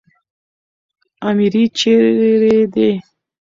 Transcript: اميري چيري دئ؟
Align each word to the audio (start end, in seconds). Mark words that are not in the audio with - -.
اميري 1.27 1.63
چيري 1.77 2.59
دئ؟ 2.73 2.91